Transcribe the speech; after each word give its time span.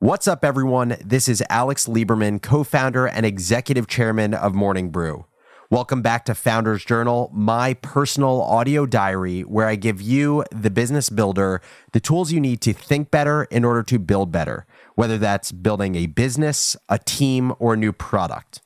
What's 0.00 0.28
up, 0.28 0.44
everyone? 0.44 0.96
This 1.04 1.28
is 1.28 1.42
Alex 1.50 1.88
Lieberman, 1.88 2.40
co 2.40 2.62
founder 2.62 3.08
and 3.08 3.26
executive 3.26 3.88
chairman 3.88 4.32
of 4.32 4.54
Morning 4.54 4.90
Brew. 4.90 5.26
Welcome 5.72 6.02
back 6.02 6.24
to 6.26 6.36
Founders 6.36 6.84
Journal, 6.84 7.32
my 7.34 7.74
personal 7.74 8.40
audio 8.40 8.86
diary 8.86 9.40
where 9.40 9.66
I 9.66 9.74
give 9.74 10.00
you, 10.00 10.44
the 10.52 10.70
business 10.70 11.10
builder, 11.10 11.60
the 11.90 11.98
tools 11.98 12.30
you 12.30 12.38
need 12.38 12.60
to 12.60 12.72
think 12.72 13.10
better 13.10 13.48
in 13.50 13.64
order 13.64 13.82
to 13.82 13.98
build 13.98 14.30
better, 14.30 14.66
whether 14.94 15.18
that's 15.18 15.50
building 15.50 15.96
a 15.96 16.06
business, 16.06 16.76
a 16.88 17.00
team, 17.00 17.52
or 17.58 17.74
a 17.74 17.76
new 17.76 17.92
product. 17.92 18.62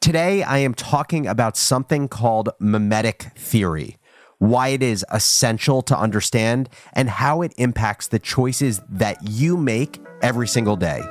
Today, 0.00 0.42
I 0.42 0.58
am 0.58 0.74
talking 0.74 1.28
about 1.28 1.56
something 1.56 2.08
called 2.08 2.48
mimetic 2.58 3.30
theory 3.36 3.98
why 4.38 4.68
it 4.68 4.82
is 4.82 5.04
essential 5.10 5.82
to 5.82 5.98
understand, 5.98 6.68
and 6.92 7.08
how 7.08 7.42
it 7.42 7.54
impacts 7.56 8.08
the 8.08 8.18
choices 8.18 8.80
that 8.88 9.16
you 9.22 9.56
make 9.56 9.98
every 10.22 10.48
single 10.48 10.76
day. 10.76 11.02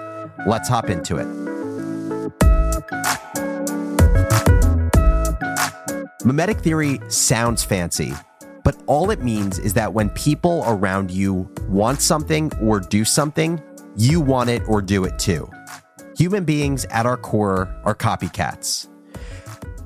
Let's 0.47 0.69
hop 0.69 0.89
into 0.89 1.17
it. 1.17 1.27
Mimetic 6.25 6.59
theory 6.59 6.99
sounds 7.07 7.63
fancy, 7.63 8.11
but 8.63 8.75
all 8.87 9.11
it 9.11 9.21
means 9.21 9.59
is 9.59 9.73
that 9.75 9.93
when 9.93 10.09
people 10.09 10.63
around 10.65 11.11
you 11.11 11.47
want 11.69 12.01
something 12.01 12.51
or 12.61 12.79
do 12.79 13.05
something, 13.05 13.61
you 13.95 14.19
want 14.19 14.49
it 14.49 14.63
or 14.67 14.81
do 14.81 15.05
it 15.05 15.19
too. 15.19 15.47
Human 16.17 16.43
beings 16.43 16.85
at 16.85 17.05
our 17.05 17.17
core 17.17 17.69
are 17.83 17.93
copycats. 17.93 18.87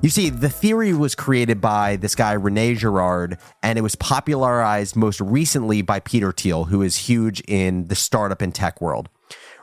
You 0.02 0.08
see, 0.08 0.30
the 0.30 0.48
theory 0.48 0.94
was 0.94 1.14
created 1.14 1.60
by 1.60 1.96
this 1.96 2.14
guy, 2.14 2.32
Rene 2.32 2.74
Girard, 2.76 3.36
and 3.62 3.78
it 3.78 3.82
was 3.82 3.96
popularized 3.96 4.96
most 4.96 5.20
recently 5.20 5.82
by 5.82 6.00
Peter 6.00 6.32
Thiel, 6.32 6.64
who 6.64 6.80
is 6.80 6.96
huge 6.96 7.42
in 7.46 7.88
the 7.88 7.94
startup 7.94 8.40
and 8.40 8.54
tech 8.54 8.80
world. 8.80 9.10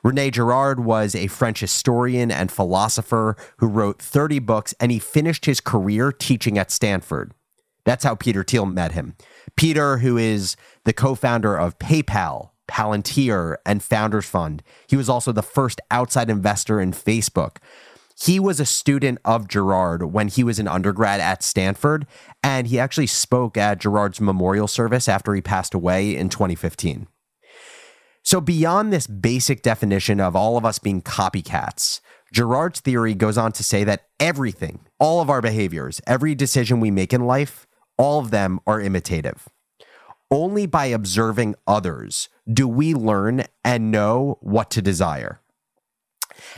Rene 0.04 0.30
Girard 0.30 0.80
was 0.80 1.16
a 1.16 1.26
French 1.26 1.60
historian 1.60 2.30
and 2.30 2.52
philosopher 2.52 3.36
who 3.58 3.66
wrote 3.66 3.99
30 3.99 4.38
books, 4.38 4.76
and 4.80 4.91
he 4.91 4.99
finished 4.99 5.46
his 5.46 5.60
career 5.60 6.12
teaching 6.12 6.60
at 6.60 6.70
Stanford. 6.70 7.34
That's 7.84 8.04
how 8.04 8.13
Peter 8.13 8.43
Thiel 8.43 8.68
met 8.68 8.91
him. 8.91 9.15
Peter, 9.55 9.98
who 9.98 10.18
is 10.18 10.55
the 10.84 10.93
co 10.93 11.15
founder 11.15 11.58
of 11.58 11.80
PayPal, 11.80 12.52
Palantir, 12.68 13.55
and 13.65 13.82
Founders 13.82 14.27
Fund, 14.27 14.62
he 14.88 14.96
was 14.96 15.10
also 15.10 15.32
the 15.32 15.41
first 15.41 15.82
outside 15.90 16.30
investor 16.30 16.80
in 16.80 16.91
Facebook. 16.91 17.58
He 18.20 18.40
was 18.40 18.60
a 18.60 18.65
student 18.65 19.20
of 19.23 19.48
Girard 19.48 20.12
when 20.12 20.27
he 20.27 20.43
was 20.43 20.57
an 20.57 20.68
undergrad 20.68 21.20
at 21.20 21.43
Stanford, 21.43 22.07
and 22.41 22.65
he 22.65 22.79
actually 22.79 23.05
spoke 23.05 23.57
at 23.57 23.79
Girard's 23.79 24.20
memorial 24.20 24.68
service 24.68 25.07
after 25.07 25.35
he 25.35 25.41
passed 25.41 25.76
away 25.76 26.15
in 26.15 26.29
2015. 26.29 27.07
So, 28.24 28.41
beyond 28.41 28.91
this 28.91 29.05
basic 29.05 29.62
definition 29.62 30.20
of 30.20 30.35
all 30.35 30.57
of 30.57 30.65
us 30.65 30.79
being 30.79 31.01
copycats, 31.01 32.01
Girard's 32.34 32.79
theory 32.79 33.13
goes 33.13 33.37
on 33.37 33.51
to 33.54 33.63
say 33.63 33.84
that 33.84 34.07
everything, 34.20 34.79
all 34.99 35.21
of 35.21 35.29
our 35.29 35.41
behaviors, 35.41 36.02
every 36.07 36.34
decision 36.34 36.79
we 36.79 36.90
make 36.90 37.13
in 37.13 37.26
life, 37.26 37.68
all 37.98 38.20
of 38.20 38.31
them 38.31 38.59
are 38.65 38.81
imitative. 38.81 39.48
Only 40.31 40.65
by 40.65 40.87
observing 40.87 41.55
others 41.68 42.29
do 42.52 42.68
we 42.68 42.96
learn 42.96 43.43
and 43.63 43.91
know 43.91 44.40
what 44.41 44.71
to 44.71 44.81
desire. 44.81 45.40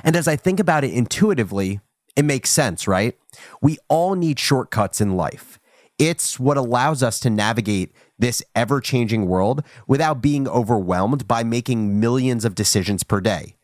And 0.03 0.15
as 0.15 0.27
I 0.27 0.35
think 0.35 0.59
about 0.59 0.83
it 0.83 0.93
intuitively, 0.93 1.79
it 2.15 2.25
makes 2.25 2.49
sense, 2.49 2.87
right? 2.87 3.17
We 3.61 3.77
all 3.87 4.15
need 4.15 4.39
shortcuts 4.39 4.99
in 4.99 5.15
life. 5.15 5.59
It's 5.97 6.39
what 6.39 6.57
allows 6.57 7.03
us 7.03 7.19
to 7.21 7.29
navigate 7.29 7.93
this 8.17 8.41
ever 8.55 8.81
changing 8.81 9.27
world 9.27 9.63
without 9.87 10.21
being 10.21 10.47
overwhelmed 10.47 11.27
by 11.27 11.43
making 11.43 11.99
millions 11.99 12.45
of 12.45 12.55
decisions 12.55 13.03
per 13.03 13.21
day. 13.21 13.55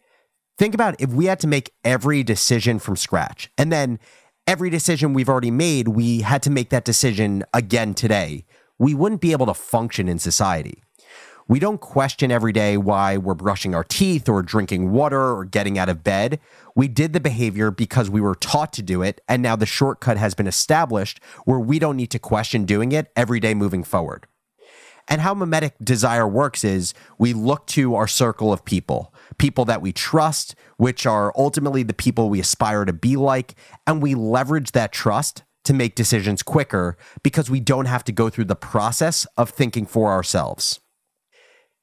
Think 0.58 0.73
about 0.73 0.99
if 0.99 1.09
we 1.09 1.25
had 1.25 1.39
to 1.41 1.47
make 1.47 1.73
every 1.83 2.23
decision 2.23 2.80
from 2.80 2.95
scratch, 2.95 3.49
and 3.58 3.71
then 3.71 3.99
every 4.47 4.69
decision 4.69 5.13
we've 5.13 5.30
already 5.30 5.52
made, 5.52 5.89
we 5.89 6.21
had 6.21 6.41
to 6.43 6.49
make 6.49 6.69
that 6.69 6.86
decision 6.86 7.43
again 7.53 7.93
today. 7.93 8.45
We 8.77 8.93
wouldn't 8.93 9.21
be 9.21 9.33
able 9.33 9.47
to 9.47 9.53
function 9.53 10.08
in 10.08 10.20
society. 10.20 10.82
We 11.48 11.60
don't 11.60 11.80
question 11.80 12.32
every 12.32 12.52
day 12.52 12.76
why 12.76 13.17
we're 13.17 13.36
brushing 13.36 13.76
our 13.76 13.83
teeth 13.83 14.28
or 14.28 14.42
drinking 14.42 14.92
water 14.92 15.22
or 15.22 15.45
getting 15.45 15.78
out 15.78 15.89
of 15.89 16.04
bed. 16.04 16.39
We 16.76 16.88
did 16.88 17.14
the 17.14 17.20
behavior 17.20 17.70
because 17.70 18.10
we 18.10 18.20
were 18.20 18.33
taught 18.33 18.73
to 18.73 18.82
do 18.82 19.04
it, 19.04 19.22
and 19.28 19.44
now 19.44 19.56
the 19.56 19.67
shortcut 19.67 20.17
has 20.17 20.33
been 20.33 20.48
established 20.48 21.20
where 21.44 21.60
we 21.60 21.78
don't 21.78 21.98
need 21.98 22.10
to 22.11 22.20
question 22.20 22.66
doing 22.66 22.92
it 22.92 23.11
every 23.16 23.39
day 23.39 23.54
moving 23.54 23.83
forward. 23.83 24.26
And 25.08 25.22
how 25.22 25.36
mimetic 25.36 25.76
desire 25.83 26.28
works 26.28 26.64
is 26.64 26.95
we 27.20 27.33
look 27.33 27.67
to 27.67 27.94
our 27.94 28.08
circle 28.08 28.52
of 28.52 28.66
people, 28.66 29.14
people 29.38 29.66
that 29.66 29.83
we 29.83 29.94
trust, 29.94 30.56
which 30.77 31.06
are 31.06 31.32
ultimately 31.38 31.83
the 31.83 31.94
people 31.94 32.27
we 32.27 32.39
aspire 32.39 32.86
to 32.86 32.94
be 32.94 33.17
like, 33.17 33.54
and 33.86 34.02
we 34.02 34.16
leverage 34.16 34.72
that 34.72 34.92
trust 34.92 35.44
to 35.66 35.73
make 35.73 35.94
decisions 35.94 36.42
quicker 36.42 36.98
because 37.22 37.52
we 37.52 37.60
don't 37.60 37.86
have 37.86 38.04
to 38.06 38.12
go 38.12 38.32
through 38.32 38.45
the 38.45 38.56
process 38.56 39.27
of 39.38 39.52
thinking 39.52 39.86
for 39.86 40.10
ourselves. 40.10 40.80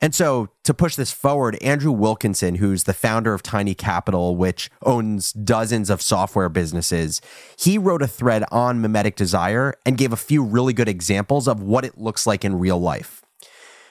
And 0.03 0.13
so, 0.17 0.49
to 0.65 0.75
push 0.75 0.97
this 0.97 1.13
forward, 1.13 1.57
Andrew 1.63 1.93
Wilkinson, 1.93 2.57
who's 2.57 2.83
the 2.85 2.93
founder 2.93 3.35
of 3.35 3.43
Tiny 3.43 3.73
Capital, 3.73 4.35
which 4.35 4.69
owns 4.83 5.33
dozens 5.33 5.91
of 5.91 6.03
software 6.03 6.49
businesses, 6.49 7.21
he 7.57 7.79
wrote 7.79 8.03
a 8.03 8.09
thread 8.09 8.43
on 8.51 8.81
mimetic 8.81 9.15
desire 9.15 9.75
and 9.87 9.97
gave 9.97 10.13
a 10.13 10.17
few 10.17 10.43
really 10.43 10.73
good 10.73 10.89
examples 10.89 11.47
of 11.47 11.63
what 11.63 11.85
it 11.85 11.99
looks 11.99 12.27
like 12.27 12.45
in 12.45 12.59
real 12.59 12.81
life. 12.81 13.23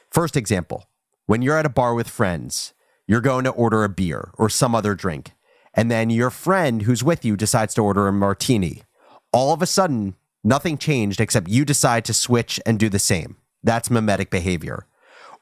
First 0.10 0.36
example 0.36 0.86
when 1.28 1.42
you're 1.42 1.58
at 1.58 1.66
a 1.66 1.70
bar 1.70 1.94
with 1.94 2.10
friends, 2.10 2.74
you're 3.08 3.22
going 3.22 3.46
to 3.46 3.52
order 3.52 3.86
a 3.86 3.90
beer 3.90 4.32
or 4.38 4.50
some 4.50 4.76
other 4.76 4.96
drink, 4.96 5.32
and 5.74 5.90
then 5.90 6.10
your 6.10 6.30
friend 6.30 6.82
who's 6.82 7.06
with 7.06 7.24
you 7.24 7.38
decides 7.38 7.74
to 7.76 7.82
order 7.82 8.10
a 8.10 8.12
martini. 8.12 8.84
All 9.32 9.54
of 9.54 9.62
a 9.62 9.66
sudden, 9.66 10.16
nothing 10.44 10.78
changed 10.78 11.22
except 11.22 11.48
you 11.48 11.64
decide 11.64 12.04
to 12.04 12.14
switch 12.14 12.60
and 12.66 12.78
do 12.78 12.90
the 12.90 13.00
same. 13.00 13.38
That's 13.64 13.90
mimetic 13.90 14.30
behavior. 14.30 14.88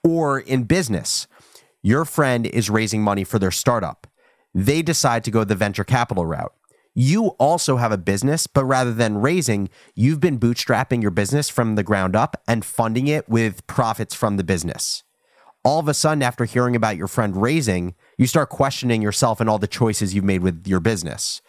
Or 0.04 0.40
in 0.40 0.64
business, 0.64 1.28
your 1.82 2.06
friend 2.06 2.46
is 2.46 2.70
raising 2.70 3.02
money 3.02 3.24
for 3.24 3.40
their 3.40 3.52
startup. 3.52 4.08
They 4.54 4.82
decide 4.82 5.24
to 5.26 5.32
go 5.32 5.44
the 5.44 5.56
venture 5.56 5.84
capital 5.84 6.26
route. 6.26 6.54
You 6.96 7.28
also 7.40 7.78
have 7.78 7.92
a 7.92 7.98
business, 7.98 8.48
but 8.48 8.66
rather 8.66 8.94
than 8.94 9.20
raising, 9.20 9.70
you've 9.96 10.20
been 10.20 10.40
bootstrapping 10.40 11.02
your 11.02 11.12
business 11.12 11.48
from 11.48 11.76
the 11.76 11.84
ground 11.84 12.16
up 12.16 12.42
and 12.48 12.66
funding 12.66 13.08
it 13.08 13.30
with 13.30 13.66
profits 13.68 14.16
from 14.16 14.38
the 14.38 14.44
business. 14.44 15.04
All 15.64 15.80
of 15.80 15.88
a 15.88 15.94
sudden, 15.94 16.24
after 16.24 16.46
hearing 16.46 16.76
about 16.76 16.98
your 16.98 17.08
friend 17.08 17.42
raising, 17.42 17.94
you 18.18 18.28
start 18.28 18.50
questioning 18.50 19.02
yourself 19.02 19.40
and 19.40 19.50
all 19.50 19.60
the 19.60 19.68
choices 19.68 20.16
you've 20.16 20.24
made 20.24 20.42
with 20.42 20.66
your 20.66 20.80
business. 20.80 21.42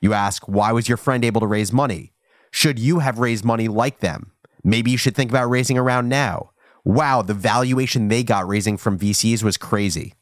You 0.00 0.14
ask, 0.14 0.48
why 0.48 0.72
was 0.72 0.88
your 0.88 0.96
friend 0.96 1.24
able 1.24 1.40
to 1.40 1.46
raise 1.46 1.72
money? 1.72 2.12
Should 2.50 2.78
you 2.78 3.00
have 3.00 3.18
raised 3.18 3.44
money 3.44 3.68
like 3.68 4.00
them? 4.00 4.32
Maybe 4.64 4.90
you 4.90 4.96
should 4.96 5.14
think 5.14 5.30
about 5.30 5.50
raising 5.50 5.76
around 5.76 6.08
now 6.08 6.50
wow, 6.88 7.20
the 7.20 7.34
valuation 7.34 8.08
they 8.08 8.24
got 8.24 8.48
raising 8.48 8.78
from 8.78 8.98
VCs 8.98 9.42
was 9.42 9.58
crazy. 9.58 10.14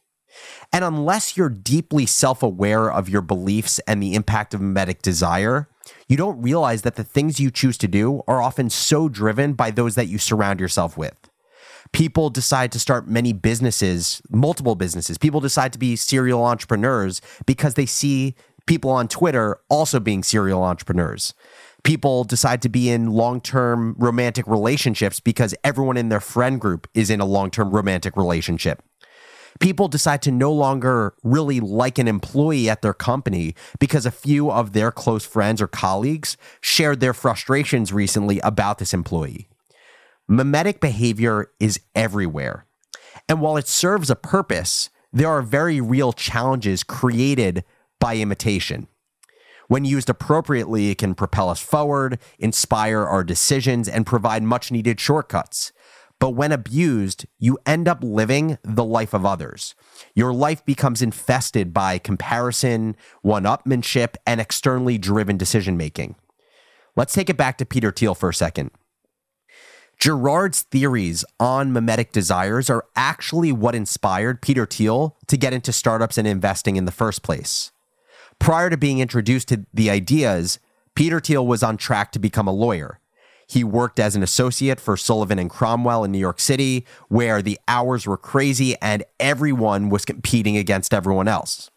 And 0.73 0.85
unless 0.85 1.37
you're 1.37 1.49
deeply 1.49 2.07
self 2.07 2.43
aware 2.43 2.91
of 2.91 3.09
your 3.09 3.23
beliefs 3.23 3.79
and 3.87 4.03
the 4.03 4.15
impact 4.15 4.53
of 4.53 4.61
mimetic 4.61 5.01
desire, 5.01 5.69
you 6.09 6.17
don't 6.17 6.43
realize 6.43 6.83
that 6.83 6.97
the 6.97 7.05
things 7.05 7.39
you 7.39 7.53
choose 7.53 7.79
to 7.79 7.89
do 7.89 8.23
are 8.27 8.43
often 8.43 8.69
so 8.69 9.09
driven 9.09 9.53
by 9.53 9.71
those 9.71 9.95
that 9.95 10.09
you 10.09 10.19
surround 10.19 10.59
yourself 10.59 10.99
with. 10.99 11.31
People 11.93 12.31
decide 12.31 12.73
to 12.73 12.81
start 12.81 13.07
many 13.07 13.33
businesses, 13.33 14.21
multiple 14.29 14.75
businesses. 14.75 15.19
People 15.19 15.41
decide 15.41 15.73
to 15.73 15.79
be 15.79 15.95
serial 15.95 16.45
entrepreneurs 16.45 17.23
because 17.47 17.75
they 17.75 17.87
see 17.87 18.35
people 18.67 18.91
on 18.91 19.07
Twitter 19.07 19.61
also 19.71 20.01
being 20.01 20.25
serial 20.25 20.65
entrepreneurs 20.65 21.33
people 21.87 22.25
decide 22.25 22.61
to 22.63 22.69
be 22.69 22.91
in 22.91 23.13
long 23.13 23.41
term 23.41 23.95
romantic 23.97 24.47
relationships 24.47 25.21
because 25.21 25.55
everyone 25.63 25.97
in 25.97 26.09
their 26.09 26.21
friend 26.21 26.61
group 26.61 26.89
is 26.95 27.11
in 27.11 27.21
a 27.21 27.25
long 27.25 27.51
term 27.51 27.71
romantic 27.71 28.17
relationship. 28.17 28.83
People 29.61 29.89
decide 29.89 30.21
to 30.23 30.31
no 30.31 30.53
longer 30.53 31.15
really 31.23 31.61
like 31.61 31.99
an 31.99 32.09
employee 32.09 32.69
at 32.69 32.83
their 32.83 32.93
company 32.93 33.55
because 33.79 34.05
a 34.05 34.11
few 34.11 34.51
of 34.51 34.75
their 34.75 34.91
close 34.91 35.25
friends 35.25 35.63
or 35.63 35.67
colleagues 35.67 36.37
shared 36.61 37.01
their 37.01 37.15
frustrations 37.15 37.91
recently 37.91 38.39
about 38.41 38.77
this 38.79 38.93
employee. 38.93 39.49
Mimetic 40.29 40.81
behavior 40.81 41.53
is 41.59 41.81
everywhere. 41.95 42.67
And 43.29 43.41
while 43.41 43.57
it 43.57 43.69
serves 43.69 44.11
a 44.11 44.17
purpose, 44.17 44.91
there 45.11 45.29
are 45.29 45.41
very 45.41 45.81
real 45.81 46.13
challenges 46.13 46.83
created 46.83 47.65
by 47.99 48.17
imitation. 48.17 48.89
When 49.69 49.85
used 49.85 50.09
appropriately, 50.09 50.91
it 50.91 50.99
can 50.99 51.15
propel 51.15 51.49
us 51.49 51.61
forward, 51.61 52.19
inspire 52.39 53.05
our 53.05 53.25
decisions, 53.25 53.89
and 53.89 54.07
provide 54.07 54.43
much 54.43 54.71
needed 54.71 55.01
shortcuts. 55.01 55.73
But 56.19 56.31
when 56.31 56.53
abused, 56.53 57.27
you 57.39 57.59
end 57.67 57.89
up 57.89 57.99
living 58.03 58.59
the 58.63 58.85
life 58.85 59.13
of 59.13 59.27
others. 59.27 59.75
Your 60.15 60.33
life 60.33 60.65
becomes 60.65 61.03
infested 61.03 61.75
by 61.75 61.99
comparison, 61.99 62.97
one 63.23 63.45
upmanship, 63.45 64.15
and 64.27 64.41
externally 64.41 64.97
driven 64.97 65.37
decision 65.37 65.77
making. 65.77 66.17
Let's 66.95 67.13
take 67.13 67.29
it 67.29 67.37
back 67.37 67.59
to 67.59 67.67
Peter 67.67 67.93
Thiel 67.93 68.15
for 68.15 68.31
a 68.31 68.35
second. 68.35 68.71
Girard's 69.99 70.63
theories 70.63 71.25
on 71.41 71.73
mimetic 71.73 72.13
desires 72.13 72.71
are 72.71 72.85
actually 72.97 73.53
what 73.53 73.75
inspired 73.75 74.43
Peter 74.43 74.67
Thiel 74.67 75.17
to 75.27 75.37
get 75.37 75.53
into 75.53 75.73
startups 75.73 76.17
and 76.19 76.27
investing 76.27 76.77
in 76.77 76.85
the 76.85 76.93
first 76.93 77.23
place. 77.23 77.73
Prior 78.39 78.71
to 78.71 78.77
being 78.77 78.99
introduced 78.99 79.49
to 79.49 79.67
the 79.75 79.91
ideas, 79.91 80.59
Peter 80.95 81.21
Thiel 81.21 81.47
was 81.47 81.63
on 81.63 81.77
track 81.77 82.13
to 82.13 82.19
become 82.19 82.49
a 82.49 82.53
lawyer. 82.53 83.01
He 83.49 83.63
worked 83.63 84.01
as 84.01 84.17
an 84.17 84.23
associate 84.23 84.81
for 84.81 84.97
Sullivan 84.97 85.39
and 85.39 85.49
Cromwell 85.49 86.05
in 86.05 86.11
New 86.11 86.19
York 86.19 86.41
City, 86.41 86.85
where 87.09 87.43
the 87.43 87.59
hours 87.69 88.07
were 88.07 88.17
crazy 88.17 88.77
and 88.83 89.05
everyone 89.21 89.89
was 89.89 90.05
competing 90.05 90.57
against 90.57 90.93
everyone 90.93 91.29
else. 91.29 91.71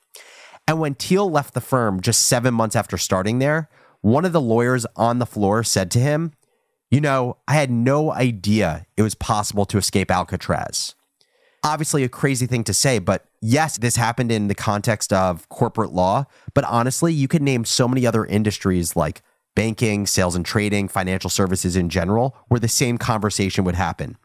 And 0.68 0.80
when 0.80 0.96
Thiel 0.96 1.30
left 1.30 1.54
the 1.54 1.62
firm 1.62 2.02
just 2.02 2.26
seven 2.26 2.54
months 2.54 2.76
after 2.76 2.98
starting 2.98 3.40
there, 3.40 3.70
one 4.02 4.26
of 4.26 4.34
the 4.34 4.42
lawyers 4.42 4.86
on 4.96 5.20
the 5.20 5.26
floor 5.26 5.64
said 5.64 5.92
to 5.92 6.00
him, 6.00 6.32
You 6.90 7.02
know, 7.02 7.38
I 7.48 7.56
had 7.56 7.70
no 7.70 8.12
idea 8.12 8.86
it 8.96 9.02
was 9.02 9.16
possible 9.16 9.66
to 9.66 9.78
escape 9.78 10.10
Alcatraz. 10.10 10.96
Obviously, 11.64 12.04
a 12.04 12.10
crazy 12.10 12.46
thing 12.46 12.64
to 12.64 12.74
say, 12.74 13.00
but 13.00 13.26
yes, 13.42 13.78
this 13.78 13.98
happened 13.98 14.32
in 14.32 14.48
the 14.48 14.56
context 14.56 15.12
of 15.12 15.48
corporate 15.50 15.92
law. 15.92 16.26
But 16.54 16.64
honestly, 16.66 17.14
you 17.14 17.28
could 17.28 17.42
name 17.42 17.66
so 17.66 17.88
many 17.88 18.08
other 18.08 18.26
industries 18.26 18.96
like 18.96 19.22
banking, 19.56 20.08
sales 20.08 20.36
and 20.36 20.46
trading, 20.46 20.88
financial 20.88 21.30
services 21.30 21.76
in 21.76 21.90
general, 21.90 22.38
where 22.48 22.62
the 22.62 22.68
same 22.70 22.98
conversation 22.98 23.66
would 23.66 23.76
happen. 23.76 24.18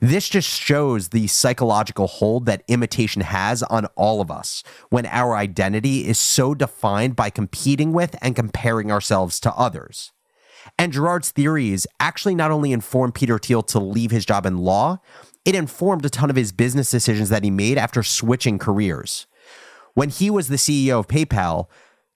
This 0.00 0.28
just 0.28 0.48
shows 0.48 1.08
the 1.08 1.28
psychological 1.28 2.06
hold 2.06 2.44
that 2.44 2.62
imitation 2.68 3.22
has 3.22 3.62
on 3.62 3.86
all 3.96 4.20
of 4.20 4.30
us 4.30 4.62
when 4.90 5.06
our 5.06 5.34
identity 5.34 6.06
is 6.06 6.18
so 6.18 6.54
defined 6.54 7.16
by 7.16 7.30
competing 7.30 7.94
with 7.94 8.16
and 8.20 8.36
comparing 8.36 8.92
ourselves 8.92 9.40
to 9.40 9.54
others. 9.54 10.12
And 10.78 10.92
Girard's 10.92 11.30
theories 11.30 11.86
actually 12.00 12.34
not 12.34 12.50
only 12.50 12.72
informed 12.72 13.14
Peter 13.14 13.38
Thiel 13.38 13.62
to 13.62 13.78
leave 13.78 14.10
his 14.10 14.26
job 14.26 14.44
in 14.44 14.58
law, 14.58 15.00
it 15.46 15.54
informed 15.54 16.04
a 16.04 16.10
ton 16.10 16.28
of 16.28 16.36
his 16.36 16.52
business 16.52 16.90
decisions 16.90 17.30
that 17.30 17.44
he 17.44 17.50
made 17.50 17.78
after 17.78 18.02
switching 18.02 18.58
careers. 18.58 19.26
When 19.94 20.10
he 20.10 20.28
was 20.28 20.48
the 20.48 20.56
CEO 20.56 20.98
of 20.98 21.08
PayPal, 21.08 21.68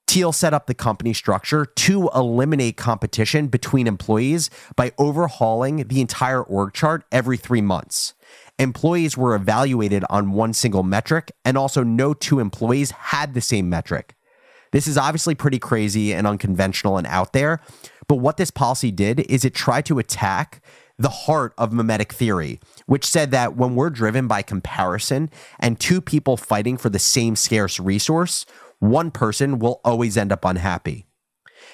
Thiel 0.05 0.33
set 0.33 0.53
up 0.53 0.67
the 0.67 0.73
company 0.73 1.13
structure 1.13 1.65
to 1.65 2.09
eliminate 2.13 2.75
competition 2.75 3.47
between 3.47 3.87
employees 3.87 4.49
by 4.75 4.91
overhauling 4.97 5.87
the 5.87 6.01
entire 6.01 6.43
org 6.43 6.73
chart 6.73 7.05
every 7.09 7.37
three 7.37 7.61
months. 7.61 8.13
Employees 8.59 9.15
were 9.15 9.33
evaluated 9.33 10.03
on 10.09 10.33
one 10.33 10.51
single 10.53 10.83
metric, 10.83 11.31
and 11.45 11.57
also 11.57 11.81
no 11.83 12.13
two 12.13 12.39
employees 12.39 12.91
had 12.91 13.33
the 13.33 13.41
same 13.41 13.69
metric. 13.69 14.15
This 14.73 14.87
is 14.87 14.97
obviously 14.97 15.35
pretty 15.35 15.59
crazy 15.59 16.13
and 16.13 16.27
unconventional 16.27 16.97
and 16.97 17.07
out 17.07 17.31
there, 17.31 17.61
but 18.09 18.15
what 18.15 18.35
this 18.35 18.51
policy 18.51 18.91
did 18.91 19.21
is 19.21 19.45
it 19.45 19.55
tried 19.55 19.85
to 19.85 19.99
attack 19.99 20.61
the 21.01 21.09
heart 21.09 21.53
of 21.57 21.73
mimetic 21.73 22.13
theory, 22.13 22.59
which 22.85 23.05
said 23.05 23.31
that 23.31 23.55
when 23.55 23.75
we're 23.75 23.89
driven 23.89 24.27
by 24.27 24.41
comparison 24.41 25.29
and 25.59 25.79
two 25.79 26.01
people 26.01 26.37
fighting 26.37 26.77
for 26.77 26.89
the 26.89 26.99
same 26.99 27.35
scarce 27.35 27.79
resource, 27.79 28.45
one 28.79 29.11
person 29.11 29.59
will 29.59 29.81
always 29.83 30.17
end 30.17 30.31
up 30.31 30.45
unhappy. 30.45 31.05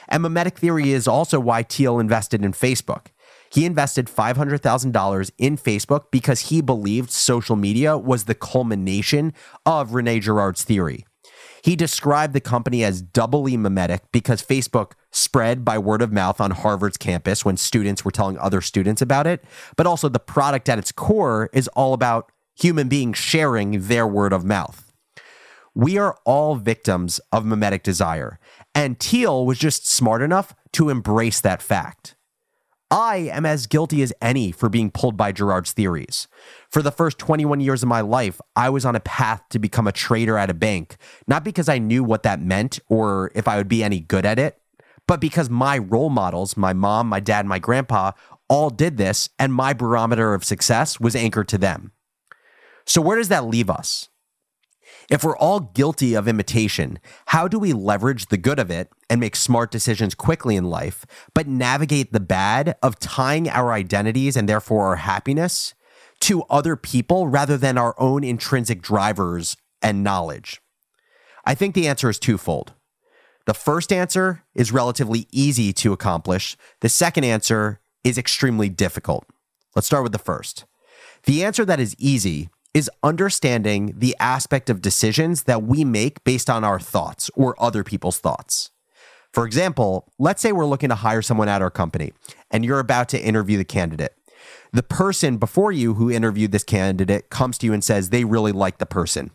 And 0.07 0.23
mimetic 0.23 0.57
theory 0.57 0.91
is 0.91 1.07
also 1.07 1.39
why 1.39 1.63
Thiel 1.63 1.99
invested 1.99 2.43
in 2.45 2.53
Facebook. 2.53 3.07
He 3.49 3.65
invested 3.65 4.07
$500,000 4.07 5.31
in 5.37 5.57
Facebook 5.57 6.05
because 6.11 6.49
he 6.49 6.61
believed 6.61 7.11
social 7.11 7.55
media 7.55 7.97
was 7.97 8.25
the 8.25 8.35
culmination 8.35 9.33
of 9.65 9.93
Rene 9.93 10.19
Girard's 10.19 10.63
theory. 10.63 11.05
He 11.67 11.75
described 11.75 12.31
the 12.31 12.39
company 12.39 12.85
as 12.85 13.01
doubly 13.01 13.57
mimetic 13.57 14.03
because 14.13 14.41
Facebook 14.41 14.93
spread 15.11 15.65
by 15.65 15.77
word 15.77 16.01
of 16.01 16.13
mouth 16.13 16.39
on 16.39 16.51
Harvard's 16.51 16.95
campus 16.95 17.43
when 17.43 17.57
students 17.57 18.05
were 18.05 18.11
telling 18.11 18.37
other 18.37 18.61
students 18.61 19.01
about 19.01 19.27
it, 19.27 19.43
but 19.75 19.85
also 19.85 20.07
the 20.07 20.17
product 20.17 20.69
at 20.69 20.79
its 20.79 20.93
core 20.93 21.49
is 21.51 21.67
all 21.75 21.93
about 21.93 22.31
human 22.55 22.87
beings 22.87 23.17
sharing 23.17 23.81
their 23.89 24.07
word 24.07 24.31
of 24.31 24.45
mouth. 24.45 24.93
We 25.75 25.97
are 25.97 26.17
all 26.23 26.55
victims 26.55 27.19
of 27.33 27.43
mimetic 27.43 27.83
desire, 27.83 28.39
and 28.73 28.97
Thiel 28.97 29.45
was 29.45 29.59
just 29.59 29.89
smart 29.89 30.21
enough 30.21 30.55
to 30.71 30.87
embrace 30.87 31.41
that 31.41 31.61
fact. 31.61 32.15
I 32.89 33.17
am 33.33 33.45
as 33.45 33.67
guilty 33.67 34.01
as 34.01 34.13
any 34.21 34.51
for 34.51 34.69
being 34.69 34.91
pulled 34.91 35.17
by 35.17 35.33
Girard's 35.33 35.73
theories. 35.73 36.27
For 36.69 36.81
the 36.81 36.91
first 36.91 37.17
21 37.17 37.59
years 37.59 37.83
of 37.83 37.89
my 37.89 37.99
life, 37.99 38.39
I 38.55 38.69
was 38.69 38.85
on 38.85 38.95
a 38.95 39.01
path 39.01 39.43
to 39.49 39.59
become 39.59 39.87
a 39.87 39.91
trader 39.91 40.37
at 40.37 40.49
a 40.49 40.53
bank, 40.53 40.95
not 41.27 41.43
because 41.43 41.67
I 41.67 41.79
knew 41.79 42.03
what 42.03 42.23
that 42.23 42.41
meant 42.41 42.79
or 42.87 43.31
if 43.35 43.47
I 43.47 43.57
would 43.57 43.67
be 43.67 43.83
any 43.83 43.99
good 43.99 44.25
at 44.25 44.39
it, 44.39 44.61
but 45.05 45.19
because 45.19 45.49
my 45.49 45.77
role 45.77 46.09
models, 46.09 46.55
my 46.55 46.71
mom, 46.71 47.07
my 47.07 47.19
dad, 47.19 47.45
my 47.45 47.59
grandpa, 47.59 48.11
all 48.49 48.69
did 48.69 48.95
this, 48.95 49.29
and 49.37 49.53
my 49.53 49.73
barometer 49.73 50.33
of 50.33 50.45
success 50.45 50.99
was 50.99 51.15
anchored 51.15 51.49
to 51.49 51.57
them. 51.57 51.91
So, 52.85 53.01
where 53.01 53.17
does 53.17 53.27
that 53.27 53.45
leave 53.45 53.69
us? 53.69 54.07
If 55.09 55.23
we're 55.23 55.37
all 55.37 55.61
guilty 55.61 56.15
of 56.15 56.27
imitation, 56.27 56.99
how 57.27 57.47
do 57.47 57.57
we 57.57 57.71
leverage 57.71 58.25
the 58.25 58.37
good 58.37 58.59
of 58.59 58.69
it 58.69 58.89
and 59.09 59.21
make 59.21 59.37
smart 59.37 59.71
decisions 59.71 60.13
quickly 60.13 60.57
in 60.57 60.65
life, 60.65 61.05
but 61.33 61.47
navigate 61.47 62.11
the 62.11 62.19
bad 62.19 62.75
of 62.83 62.99
tying 62.99 63.49
our 63.49 63.71
identities 63.71 64.35
and 64.35 64.49
therefore 64.49 64.87
our 64.87 64.95
happiness 64.97 65.73
to 66.19 66.43
other 66.49 66.75
people 66.75 67.27
rather 67.27 67.55
than 67.55 67.77
our 67.77 67.95
own 67.97 68.23
intrinsic 68.25 68.81
drivers 68.81 69.55
and 69.81 70.03
knowledge? 70.03 70.61
I 71.45 71.55
think 71.55 71.73
the 71.73 71.87
answer 71.87 72.09
is 72.09 72.19
twofold. 72.19 72.73
The 73.45 73.53
first 73.53 73.93
answer 73.93 74.43
is 74.53 74.73
relatively 74.73 75.25
easy 75.31 75.71
to 75.71 75.93
accomplish, 75.93 76.57
the 76.81 76.89
second 76.89 77.23
answer 77.23 77.79
is 78.03 78.17
extremely 78.17 78.67
difficult. 78.67 79.25
Let's 79.73 79.87
start 79.87 80.03
with 80.03 80.11
the 80.11 80.17
first. 80.19 80.65
The 81.23 81.45
answer 81.45 81.63
that 81.63 81.79
is 81.79 81.95
easy 81.97 82.49
is 82.77 82.91
understanding 83.01 83.91
the 83.97 84.15
aspect 84.19 84.69
of 84.69 84.83
decisions 84.83 85.45
that 85.45 85.63
we 85.63 85.83
make 85.83 86.23
based 86.23 86.47
on 86.47 86.63
our 86.63 86.79
thoughts 86.79 87.31
or 87.33 87.59
other 87.59 87.83
people's 87.83 88.19
thoughts. 88.19 88.69
For 89.33 89.47
example, 89.47 90.07
let's 90.19 90.43
say 90.43 90.51
we're 90.51 90.67
looking 90.67 90.89
to 90.89 90.95
hire 90.95 91.23
someone 91.23 91.49
at 91.49 91.63
our 91.63 91.71
company 91.71 92.13
and 92.51 92.63
you're 92.63 92.77
about 92.77 93.09
to 93.09 93.19
interview 93.19 93.57
the 93.57 93.65
candidate. 93.65 94.13
The 94.73 94.83
person 94.83 95.37
before 95.37 95.71
you 95.71 95.95
who 95.95 96.11
interviewed 96.11 96.51
this 96.51 96.63
candidate 96.63 97.31
comes 97.31 97.57
to 97.57 97.65
you 97.65 97.73
and 97.73 97.83
says 97.83 98.11
they 98.11 98.25
really 98.25 98.51
like 98.51 98.77
the 98.77 98.85
person. 98.85 99.31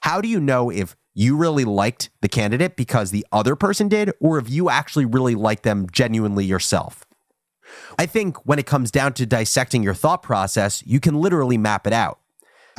How 0.00 0.20
do 0.20 0.26
you 0.26 0.40
know 0.40 0.68
if 0.68 0.96
you 1.14 1.36
really 1.36 1.64
liked 1.64 2.10
the 2.22 2.28
candidate 2.28 2.74
because 2.74 3.12
the 3.12 3.24
other 3.30 3.54
person 3.54 3.86
did, 3.88 4.10
or 4.20 4.38
if 4.38 4.50
you 4.50 4.68
actually 4.68 5.04
really 5.04 5.36
like 5.36 5.62
them 5.62 5.86
genuinely 5.92 6.44
yourself? 6.44 7.04
I 7.98 8.06
think 8.06 8.36
when 8.46 8.58
it 8.58 8.66
comes 8.66 8.90
down 8.90 9.12
to 9.14 9.26
dissecting 9.26 9.84
your 9.84 9.94
thought 9.94 10.22
process, 10.22 10.82
you 10.84 10.98
can 10.98 11.20
literally 11.20 11.58
map 11.58 11.86
it 11.86 11.92
out. 11.92 12.19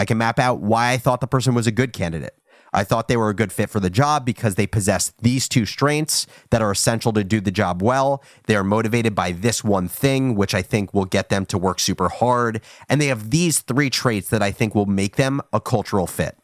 I 0.01 0.05
can 0.05 0.17
map 0.17 0.39
out 0.39 0.61
why 0.61 0.93
I 0.93 0.97
thought 0.97 1.21
the 1.21 1.27
person 1.27 1.53
was 1.53 1.67
a 1.67 1.71
good 1.71 1.93
candidate. 1.93 2.35
I 2.73 2.83
thought 2.83 3.07
they 3.07 3.17
were 3.17 3.29
a 3.29 3.35
good 3.35 3.51
fit 3.51 3.69
for 3.69 3.79
the 3.79 3.91
job 3.91 4.25
because 4.25 4.55
they 4.55 4.65
possess 4.65 5.13
these 5.21 5.47
two 5.47 5.67
strengths 5.67 6.25
that 6.49 6.59
are 6.59 6.71
essential 6.71 7.13
to 7.13 7.23
do 7.23 7.39
the 7.39 7.51
job 7.51 7.83
well. 7.83 8.23
They 8.47 8.55
are 8.55 8.63
motivated 8.63 9.13
by 9.13 9.31
this 9.31 9.63
one 9.63 9.87
thing, 9.87 10.33
which 10.33 10.55
I 10.55 10.63
think 10.63 10.91
will 10.91 11.05
get 11.05 11.29
them 11.29 11.45
to 11.45 11.57
work 11.59 11.79
super 11.79 12.09
hard. 12.09 12.61
And 12.89 12.99
they 12.99 13.07
have 13.07 13.29
these 13.29 13.59
three 13.59 13.91
traits 13.91 14.29
that 14.29 14.41
I 14.41 14.49
think 14.49 14.73
will 14.73 14.87
make 14.87 15.17
them 15.17 15.39
a 15.53 15.61
cultural 15.61 16.07
fit. 16.07 16.35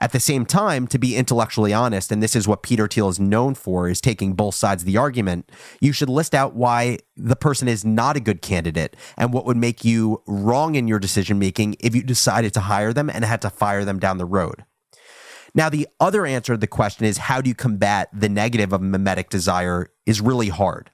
At 0.00 0.12
the 0.12 0.20
same 0.20 0.46
time, 0.46 0.86
to 0.88 0.98
be 0.98 1.16
intellectually 1.16 1.72
honest, 1.72 2.12
and 2.12 2.22
this 2.22 2.36
is 2.36 2.46
what 2.46 2.62
Peter 2.62 2.86
Thiel 2.86 3.08
is 3.08 3.18
known 3.18 3.56
for, 3.56 3.88
is 3.88 4.00
taking 4.00 4.34
both 4.34 4.54
sides 4.54 4.82
of 4.82 4.86
the 4.86 4.96
argument, 4.96 5.50
you 5.80 5.92
should 5.92 6.08
list 6.08 6.36
out 6.36 6.54
why 6.54 6.98
the 7.16 7.34
person 7.34 7.66
is 7.66 7.84
not 7.84 8.16
a 8.16 8.20
good 8.20 8.40
candidate 8.40 8.94
and 9.16 9.32
what 9.32 9.44
would 9.44 9.56
make 9.56 9.84
you 9.84 10.22
wrong 10.26 10.76
in 10.76 10.86
your 10.86 11.00
decision 11.00 11.38
making 11.38 11.76
if 11.80 11.96
you 11.96 12.04
decided 12.04 12.54
to 12.54 12.60
hire 12.60 12.92
them 12.92 13.10
and 13.10 13.24
had 13.24 13.42
to 13.42 13.50
fire 13.50 13.84
them 13.84 13.98
down 13.98 14.18
the 14.18 14.24
road. 14.24 14.64
Now, 15.52 15.68
the 15.68 15.88
other 15.98 16.26
answer 16.26 16.52
to 16.52 16.58
the 16.58 16.68
question 16.68 17.04
is 17.04 17.18
how 17.18 17.40
do 17.40 17.48
you 17.48 17.54
combat 17.54 18.08
the 18.12 18.28
negative 18.28 18.72
of 18.72 18.80
mimetic 18.80 19.30
desire 19.30 19.88
is 20.06 20.20
really 20.20 20.50
hard. 20.50 20.90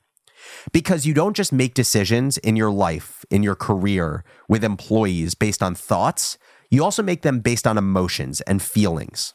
Because 0.72 1.04
you 1.04 1.12
don't 1.12 1.36
just 1.36 1.52
make 1.52 1.74
decisions 1.74 2.38
in 2.38 2.56
your 2.56 2.70
life, 2.70 3.24
in 3.30 3.42
your 3.42 3.54
career, 3.54 4.24
with 4.48 4.64
employees 4.64 5.34
based 5.34 5.62
on 5.62 5.74
thoughts, 5.74 6.38
you 6.70 6.82
also 6.82 7.02
make 7.02 7.22
them 7.22 7.40
based 7.40 7.66
on 7.66 7.78
emotions 7.78 8.40
and 8.42 8.62
feelings. 8.62 9.34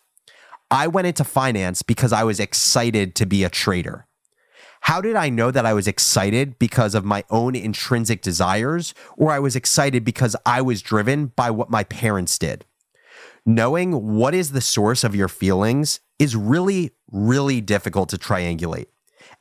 I 0.71 0.87
went 0.87 1.07
into 1.07 1.23
finance 1.23 1.81
because 1.81 2.13
I 2.13 2.23
was 2.23 2.39
excited 2.39 3.15
to 3.15 3.25
be 3.25 3.43
a 3.43 3.49
trader. 3.49 4.05
How 4.81 5.01
did 5.01 5.15
I 5.15 5.29
know 5.29 5.51
that 5.51 5.65
I 5.65 5.73
was 5.73 5.87
excited 5.87 6.57
because 6.57 6.95
of 6.95 7.03
my 7.03 7.23
own 7.29 7.55
intrinsic 7.55 8.21
desires, 8.21 8.93
or 9.17 9.31
I 9.31 9.39
was 9.39 9.55
excited 9.55 10.05
because 10.05 10.35
I 10.45 10.61
was 10.61 10.81
driven 10.81 11.27
by 11.27 11.51
what 11.51 11.69
my 11.69 11.83
parents 11.83 12.37
did? 12.37 12.65
Knowing 13.45 14.15
what 14.15 14.33
is 14.33 14.51
the 14.51 14.61
source 14.61 15.03
of 15.03 15.15
your 15.15 15.27
feelings 15.27 15.99
is 16.17 16.35
really, 16.35 16.91
really 17.11 17.61
difficult 17.61 18.09
to 18.09 18.17
triangulate. 18.17 18.87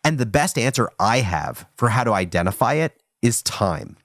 And 0.02 0.18
the 0.18 0.26
best 0.26 0.58
answer 0.58 0.88
I 0.98 1.18
have 1.18 1.66
for 1.76 1.90
how 1.90 2.04
to 2.04 2.12
identify 2.12 2.74
it 2.74 3.02
is 3.20 3.42
time. 3.42 3.96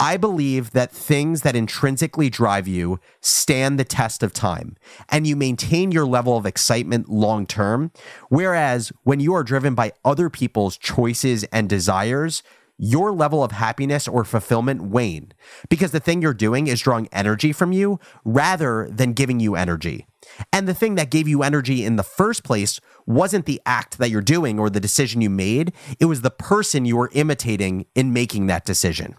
I 0.00 0.16
believe 0.16 0.70
that 0.72 0.92
things 0.92 1.42
that 1.42 1.56
intrinsically 1.56 2.30
drive 2.30 2.68
you 2.68 3.00
stand 3.20 3.78
the 3.78 3.84
test 3.84 4.22
of 4.22 4.32
time 4.32 4.76
and 5.08 5.26
you 5.26 5.34
maintain 5.34 5.90
your 5.90 6.06
level 6.06 6.36
of 6.36 6.46
excitement 6.46 7.08
long 7.08 7.46
term. 7.46 7.90
Whereas 8.28 8.92
when 9.02 9.18
you 9.18 9.34
are 9.34 9.42
driven 9.42 9.74
by 9.74 9.92
other 10.04 10.30
people's 10.30 10.76
choices 10.76 11.42
and 11.44 11.68
desires, 11.68 12.44
your 12.80 13.10
level 13.10 13.42
of 13.42 13.50
happiness 13.50 14.06
or 14.06 14.24
fulfillment 14.24 14.82
wane 14.82 15.32
because 15.68 15.90
the 15.90 15.98
thing 15.98 16.22
you're 16.22 16.32
doing 16.32 16.68
is 16.68 16.80
drawing 16.80 17.08
energy 17.10 17.52
from 17.52 17.72
you 17.72 17.98
rather 18.24 18.88
than 18.88 19.14
giving 19.14 19.40
you 19.40 19.56
energy. 19.56 20.06
And 20.52 20.68
the 20.68 20.74
thing 20.74 20.94
that 20.94 21.10
gave 21.10 21.26
you 21.26 21.42
energy 21.42 21.84
in 21.84 21.96
the 21.96 22.04
first 22.04 22.44
place 22.44 22.80
wasn't 23.04 23.46
the 23.46 23.60
act 23.66 23.98
that 23.98 24.10
you're 24.10 24.20
doing 24.22 24.60
or 24.60 24.70
the 24.70 24.78
decision 24.78 25.20
you 25.20 25.30
made, 25.30 25.72
it 25.98 26.04
was 26.04 26.20
the 26.20 26.30
person 26.30 26.84
you 26.84 26.96
were 26.96 27.10
imitating 27.14 27.86
in 27.96 28.12
making 28.12 28.46
that 28.46 28.64
decision. 28.64 29.16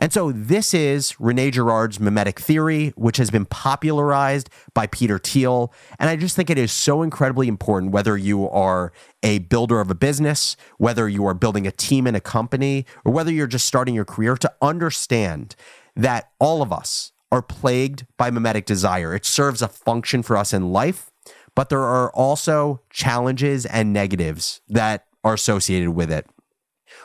And 0.00 0.14
so 0.14 0.32
this 0.32 0.72
is 0.72 1.20
Rene 1.20 1.50
Girard's 1.50 2.00
mimetic 2.00 2.40
theory, 2.40 2.94
which 2.96 3.18
has 3.18 3.30
been 3.30 3.44
popularized 3.44 4.48
by 4.72 4.86
Peter 4.86 5.18
Thiel. 5.18 5.74
And 5.98 6.08
I 6.08 6.16
just 6.16 6.34
think 6.34 6.48
it 6.48 6.56
is 6.56 6.72
so 6.72 7.02
incredibly 7.02 7.48
important 7.48 7.92
whether 7.92 8.16
you 8.16 8.48
are 8.48 8.94
a 9.22 9.40
builder 9.40 9.78
of 9.78 9.90
a 9.90 9.94
business, 9.94 10.56
whether 10.78 11.06
you 11.06 11.26
are 11.26 11.34
building 11.34 11.66
a 11.66 11.70
team 11.70 12.06
in 12.06 12.14
a 12.14 12.20
company, 12.20 12.86
or 13.04 13.12
whether 13.12 13.30
you're 13.30 13.46
just 13.46 13.66
starting 13.66 13.94
your 13.94 14.06
career 14.06 14.38
to 14.38 14.50
understand 14.62 15.54
that 15.94 16.30
all 16.40 16.62
of 16.62 16.72
us 16.72 17.12
are 17.30 17.42
plagued 17.42 18.06
by 18.16 18.30
mimetic 18.30 18.64
desire. 18.64 19.14
It 19.14 19.26
serves 19.26 19.60
a 19.60 19.68
function 19.68 20.22
for 20.22 20.34
us 20.34 20.54
in 20.54 20.72
life, 20.72 21.10
but 21.54 21.68
there 21.68 21.84
are 21.84 22.10
also 22.12 22.80
challenges 22.88 23.66
and 23.66 23.92
negatives 23.92 24.62
that 24.66 25.04
are 25.22 25.34
associated 25.34 25.90
with 25.90 26.10
it. 26.10 26.26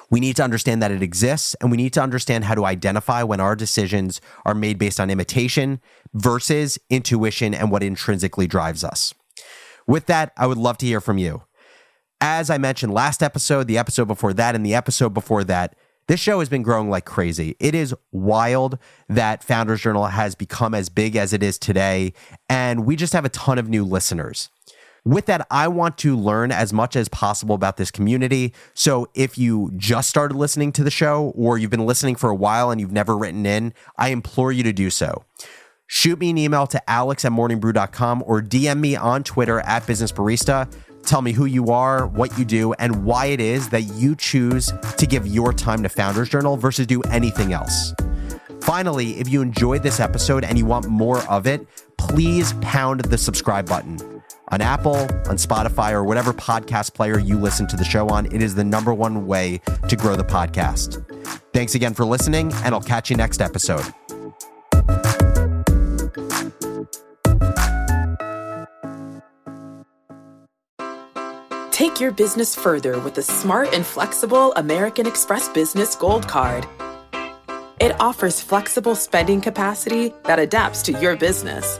We 0.09 0.19
need 0.19 0.35
to 0.35 0.43
understand 0.43 0.81
that 0.81 0.91
it 0.91 1.01
exists, 1.01 1.55
and 1.61 1.71
we 1.71 1.77
need 1.77 1.93
to 1.93 2.01
understand 2.01 2.43
how 2.43 2.55
to 2.55 2.65
identify 2.65 3.23
when 3.23 3.39
our 3.39 3.55
decisions 3.55 4.21
are 4.45 4.53
made 4.53 4.77
based 4.77 4.99
on 4.99 5.09
imitation 5.09 5.81
versus 6.13 6.77
intuition 6.89 7.53
and 7.53 7.71
what 7.71 7.83
intrinsically 7.83 8.47
drives 8.47 8.83
us. 8.83 9.13
With 9.87 10.05
that, 10.07 10.31
I 10.37 10.47
would 10.47 10.57
love 10.57 10.77
to 10.79 10.85
hear 10.85 11.01
from 11.01 11.17
you. 11.17 11.43
As 12.21 12.49
I 12.49 12.57
mentioned 12.57 12.93
last 12.93 13.21
episode, 13.21 13.67
the 13.67 13.77
episode 13.77 14.05
before 14.05 14.33
that, 14.33 14.55
and 14.55 14.65
the 14.65 14.75
episode 14.75 15.13
before 15.13 15.43
that, 15.45 15.75
this 16.07 16.19
show 16.19 16.39
has 16.39 16.49
been 16.49 16.61
growing 16.61 16.89
like 16.89 17.05
crazy. 17.05 17.55
It 17.59 17.73
is 17.73 17.95
wild 18.11 18.77
that 19.09 19.43
Founders 19.43 19.81
Journal 19.81 20.05
has 20.05 20.35
become 20.35 20.75
as 20.75 20.87
big 20.87 21.15
as 21.15 21.33
it 21.33 21.41
is 21.41 21.57
today, 21.57 22.13
and 22.47 22.85
we 22.85 22.95
just 22.95 23.13
have 23.13 23.25
a 23.25 23.29
ton 23.29 23.57
of 23.57 23.69
new 23.69 23.83
listeners. 23.83 24.49
With 25.05 25.27
that, 25.27 25.45
I 25.51 25.67
want 25.67 25.99
to 25.99 26.17
learn 26.17 26.51
as 26.51 26.73
much 26.73 26.95
as 26.95 27.07
possible 27.09 27.53
about 27.53 27.77
this 27.77 27.91
community. 27.91 28.55
So 28.73 29.07
if 29.13 29.37
you 29.37 29.71
just 29.77 30.09
started 30.09 30.35
listening 30.35 30.71
to 30.73 30.83
the 30.83 30.89
show 30.89 31.31
or 31.35 31.59
you've 31.59 31.69
been 31.69 31.85
listening 31.85 32.15
for 32.15 32.31
a 32.31 32.35
while 32.35 32.71
and 32.71 32.81
you've 32.81 32.91
never 32.91 33.15
written 33.15 33.45
in, 33.45 33.75
I 33.97 34.09
implore 34.09 34.51
you 34.51 34.63
to 34.63 34.73
do 34.73 34.89
so. 34.89 35.23
Shoot 35.85 36.17
me 36.17 36.31
an 36.31 36.39
email 36.39 36.65
to 36.65 36.89
alex 36.89 37.23
at 37.23 37.31
morningbrew.com 37.31 38.23
or 38.25 38.41
DM 38.41 38.79
me 38.79 38.95
on 38.95 39.23
Twitter 39.23 39.59
at 39.59 39.85
Business 39.85 40.11
Barista. 40.11 40.67
Tell 41.03 41.21
me 41.21 41.33
who 41.33 41.45
you 41.45 41.67
are, 41.67 42.07
what 42.07 42.35
you 42.39 42.43
do, 42.43 42.73
and 42.73 43.05
why 43.05 43.27
it 43.27 43.39
is 43.39 43.69
that 43.69 43.81
you 43.81 44.15
choose 44.15 44.73
to 44.97 45.05
give 45.05 45.27
your 45.27 45.53
time 45.53 45.83
to 45.83 45.89
Founders 45.89 46.29
Journal 46.29 46.57
versus 46.57 46.87
do 46.87 47.01
anything 47.03 47.53
else. 47.53 47.93
Finally, 48.61 49.19
if 49.19 49.29
you 49.29 49.43
enjoyed 49.43 49.83
this 49.83 49.99
episode 49.99 50.43
and 50.43 50.57
you 50.57 50.65
want 50.65 50.87
more 50.87 51.19
of 51.29 51.45
it, 51.45 51.67
please 51.99 52.53
pound 52.61 53.01
the 53.01 53.17
subscribe 53.19 53.69
button 53.69 54.14
on 54.49 54.61
Apple, 54.61 54.95
on 54.95 55.37
Spotify, 55.37 55.91
or 55.91 56.03
whatever 56.03 56.33
podcast 56.33 56.93
player 56.93 57.19
you 57.19 57.37
listen 57.39 57.67
to 57.67 57.75
the 57.75 57.85
show 57.85 58.07
on. 58.09 58.25
It 58.27 58.41
is 58.41 58.55
the 58.55 58.63
number 58.63 58.93
one 58.93 59.27
way 59.27 59.61
to 59.87 59.95
grow 59.95 60.15
the 60.15 60.23
podcast. 60.23 61.03
Thanks 61.53 61.75
again 61.75 61.93
for 61.93 62.05
listening, 62.05 62.51
and 62.63 62.75
I'll 62.75 62.81
catch 62.81 63.09
you 63.09 63.15
next 63.15 63.41
episode. 63.41 63.85
Take 71.71 71.99
your 71.99 72.11
business 72.11 72.55
further 72.55 72.99
with 72.99 73.15
the 73.15 73.21
smart 73.21 73.73
and 73.73 73.85
flexible 73.85 74.53
American 74.53 75.05
Express 75.05 75.49
Business 75.49 75.93
Gold 75.95 76.25
Card. 76.25 76.65
It 77.81 77.99
offers 77.99 78.39
flexible 78.39 78.95
spending 78.95 79.41
capacity 79.41 80.13
that 80.23 80.39
adapts 80.39 80.81
to 80.83 80.93
your 80.93 81.17
business. 81.17 81.79